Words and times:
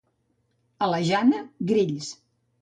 A 0.85 0.89
la 0.93 1.01
Jana, 1.09 1.43
grills. 1.73 2.11